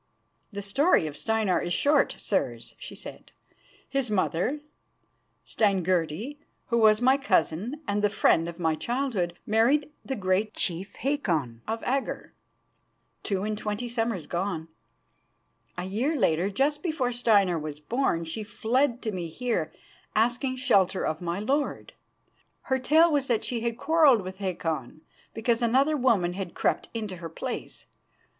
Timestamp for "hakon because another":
24.39-25.95